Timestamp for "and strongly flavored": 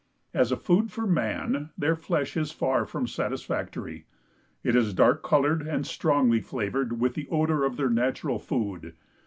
5.61-6.99